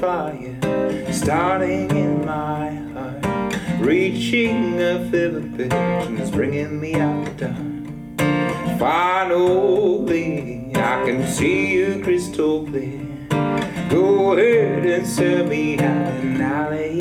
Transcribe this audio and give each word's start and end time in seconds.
fire 0.00 0.56
starting 1.12 1.90
in 1.90 2.24
my 2.24 2.70
heart, 2.94 3.24
reaching 3.80 4.80
a 4.80 5.10
fever 5.10 5.42
pitch 5.56 5.72
and 5.72 6.18
it's 6.18 6.30
bringing 6.30 6.80
me 6.80 6.94
out 6.94 7.24
the 7.36 7.48
dark. 7.48 7.56
Finally, 8.78 10.72
I 10.74 11.04
can 11.04 11.26
see 11.26 11.74
you 11.74 12.00
crystal 12.02 12.64
clear. 12.66 13.06
Go 13.90 14.32
ahead 14.32 14.86
and 14.86 15.06
sell 15.06 15.44
me 15.46 15.78
out 15.78 16.14
and 16.24 16.42
I'll 16.42 16.70
lay 16.70 16.98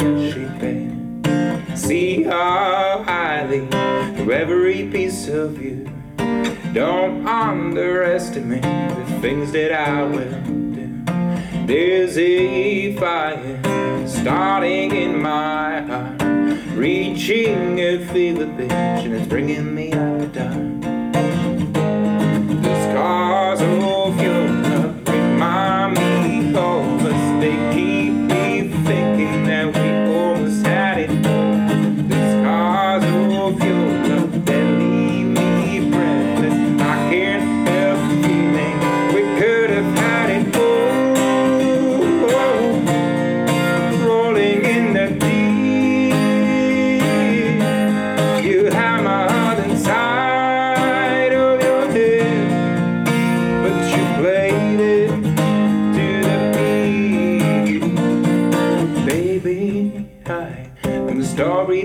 bare. 0.59 1.77
See 1.77 2.23
how 2.23 3.03
highly 3.05 3.67
for 4.17 4.31
every 4.33 4.89
piece 4.89 5.27
of 5.27 5.61
you. 5.61 5.87
Don't 6.73 7.27
underestimate 7.27 8.63
the 8.63 9.19
things 9.21 9.51
that 9.53 9.71
I 9.71 10.03
will. 10.03 10.68
There's 11.69 12.17
a 12.17 12.95
fire 12.95 14.07
starting 14.07 14.95
in 14.95 15.21
my 15.21 15.81
heart, 15.81 16.19
reaching 16.73 17.77
a 17.77 18.03
fever 18.07 18.47
pitch, 18.57 18.71
and 18.71 19.13
it's 19.13 19.27
bringing 19.27 19.75
me 19.75 19.93
out 19.93 20.19
the 20.19 20.27
dark. 20.29 20.81
The 22.63 22.89
scars 22.89 23.61
of 23.61 24.19
your 24.19 24.47
love 24.49 24.78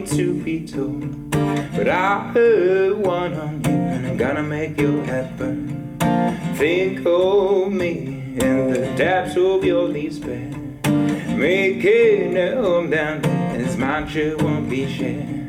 to 0.02 0.34
be 0.42 0.66
told, 0.66 1.30
but 1.30 1.88
I 1.88 2.30
heard 2.32 2.96
one 2.96 3.34
on 3.34 3.62
you, 3.64 3.70
and 3.70 4.06
I'm 4.06 4.16
gonna 4.16 4.42
make 4.42 4.80
you 4.80 5.00
happen. 5.02 5.96
Think 6.56 7.06
of 7.06 7.72
me 7.72 8.34
in 8.36 8.70
the 8.72 8.92
depths 8.96 9.36
of 9.36 9.64
your 9.64 9.92
despair. 9.92 10.50
Making 11.36 12.36
it 12.36 12.54
home 12.54 12.90
down 12.90 13.22
there, 13.22 13.60
it's 13.60 13.76
mine, 13.76 14.08
you 14.08 14.36
won't 14.38 14.68
be 14.68 14.86
shared. 14.92 15.43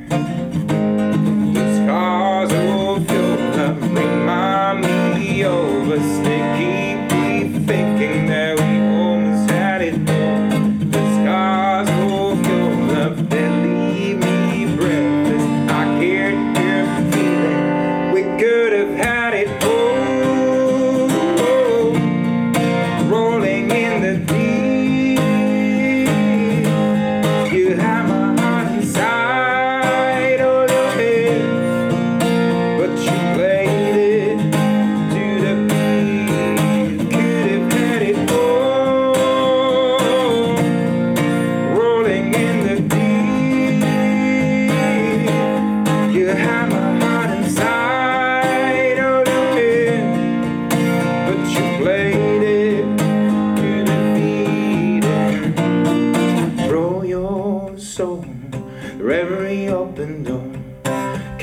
Rolling 24.16 24.30
in 24.30 24.45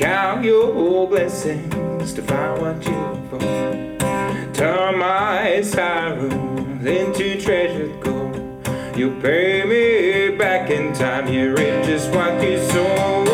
Count 0.03 0.43
your 0.43 1.07
blessings 1.07 2.11
to 2.11 2.21
find 2.23 2.61
what 2.61 2.75
you 2.85 3.21
for. 3.29 3.39
Turn 4.53 4.97
my 4.99 5.61
sorrows 5.61 6.85
into 6.85 7.39
treasured 7.39 8.01
gold. 8.01 8.35
You 8.97 9.11
pay 9.21 9.63
me 9.63 10.35
back 10.37 10.69
in 10.69 10.91
time. 10.91 11.29
You 11.29 11.51
reap 11.51 11.85
just 11.85 12.11
what 12.11 12.43
you 12.43 12.61
sow. 12.65 13.32